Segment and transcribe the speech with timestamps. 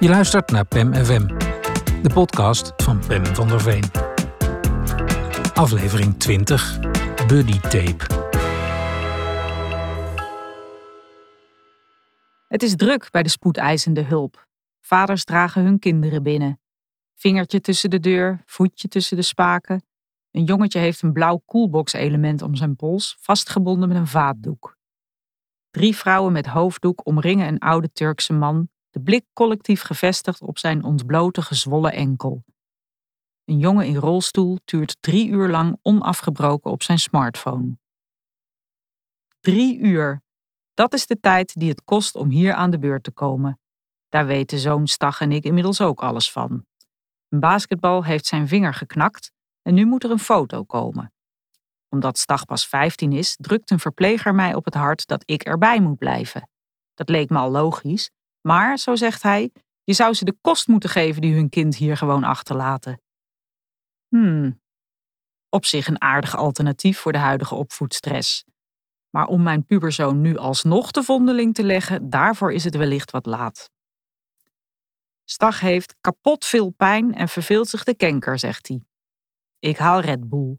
[0.00, 1.26] Je luistert naar PEM FM,
[2.02, 3.84] de podcast van Pem van der Veen.
[5.54, 6.80] Aflevering 20,
[7.26, 8.26] Buddy Tape.
[12.48, 14.48] Het is druk bij de spoedeisende hulp.
[14.80, 16.60] Vaders dragen hun kinderen binnen.
[17.14, 19.82] Vingertje tussen de deur, voetje tussen de spaken.
[20.30, 24.76] Een jongetje heeft een blauw coolbox-element om zijn pols, vastgebonden met een vaatdoek.
[25.70, 30.84] Drie vrouwen met hoofddoek omringen een oude Turkse man, de blik collectief gevestigd op zijn
[30.84, 32.44] ontblote gezwollen enkel.
[33.44, 37.78] Een jongen in rolstoel tuurt drie uur lang onafgebroken op zijn smartphone.
[39.40, 40.22] Drie uur.
[40.74, 43.60] Dat is de tijd die het kost om hier aan de beurt te komen.
[44.08, 46.66] Daar weten zoon Stag en ik inmiddels ook alles van.
[47.28, 49.32] Een basketbal heeft zijn vinger geknakt
[49.62, 51.12] en nu moet er een foto komen.
[51.88, 55.80] Omdat Stag pas 15 is, drukt een verpleger mij op het hart dat ik erbij
[55.80, 56.48] moet blijven.
[56.94, 58.10] Dat leek me al logisch,
[58.40, 59.52] maar, zo zegt hij,
[59.84, 63.02] je zou ze de kost moeten geven die hun kind hier gewoon achterlaten.
[64.08, 64.60] Hmm,
[65.48, 68.44] op zich een aardig alternatief voor de huidige opvoedstress.
[69.10, 73.26] Maar om mijn puberzoon nu alsnog de vondeling te leggen, daarvoor is het wellicht wat
[73.26, 73.70] laat.
[75.24, 78.82] Stag heeft kapot veel pijn en verveelt zich de kenker, zegt hij.
[79.58, 80.56] Ik haal Red Bull.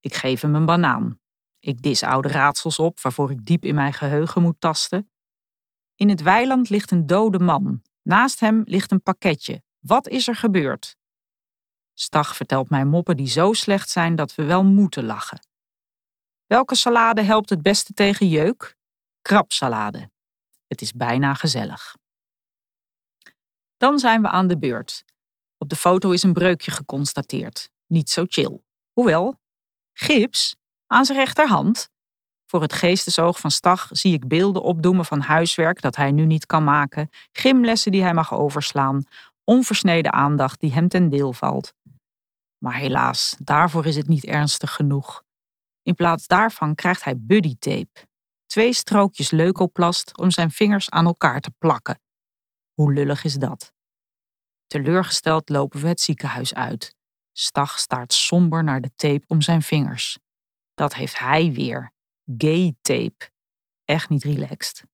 [0.00, 1.20] Ik geef hem een banaan.
[1.58, 5.10] Ik dis oude raadsels op waarvoor ik diep in mijn geheugen moet tasten.
[6.02, 7.82] In het weiland ligt een dode man.
[8.02, 9.62] Naast hem ligt een pakketje.
[9.78, 10.96] Wat is er gebeurd?
[11.94, 15.46] Stag vertelt mij moppen die zo slecht zijn dat we wel moeten lachen.
[16.46, 18.76] Welke salade helpt het beste tegen jeuk?
[19.20, 20.10] Krabsalade.
[20.66, 21.96] Het is bijna gezellig.
[23.76, 25.04] Dan zijn we aan de beurt.
[25.58, 27.70] Op de foto is een breukje geconstateerd.
[27.86, 28.62] Niet zo chill.
[28.92, 29.40] Hoewel,
[29.92, 31.90] gips aan zijn rechterhand.
[32.52, 36.46] Voor het geestesoog van Stag zie ik beelden opdoemen van huiswerk dat hij nu niet
[36.46, 39.04] kan maken, gymlessen die hij mag overslaan,
[39.44, 41.74] onversneden aandacht die hem ten deel valt.
[42.58, 45.22] Maar helaas, daarvoor is het niet ernstig genoeg.
[45.82, 48.06] In plaats daarvan krijgt hij buddy tape.
[48.46, 52.00] Twee strookjes leukoplast om zijn vingers aan elkaar te plakken.
[52.72, 53.72] Hoe lullig is dat?
[54.66, 56.94] Teleurgesteld lopen we het ziekenhuis uit.
[57.32, 60.18] Stag staart somber naar de tape om zijn vingers.
[60.74, 61.91] Dat heeft hij weer.
[62.26, 63.30] Gay tape.
[63.84, 64.84] Echt niet relaxed.